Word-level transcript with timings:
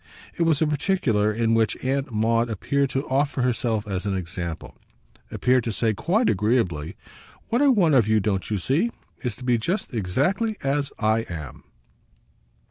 It 0.35 0.41
was 0.41 0.63
a 0.63 0.65
particular 0.65 1.31
in 1.31 1.53
which 1.53 1.77
Aunt 1.85 2.11
Maud 2.11 2.49
appeared 2.49 2.89
to 2.89 3.07
offer 3.07 3.43
herself 3.43 3.87
as 3.87 4.07
an 4.07 4.15
example, 4.17 4.75
appeared 5.29 5.63
to 5.65 5.71
say 5.71 5.93
quite 5.93 6.27
agreeably: 6.27 6.95
"What 7.49 7.61
I 7.61 7.67
want 7.67 7.93
of 7.93 8.07
you, 8.07 8.19
don't 8.19 8.49
you 8.49 8.57
see? 8.57 8.89
is 9.21 9.35
to 9.35 9.43
be 9.43 9.59
just 9.59 9.93
exactly 9.93 10.57
as 10.63 10.91
I 10.97 11.19
am." 11.29 11.65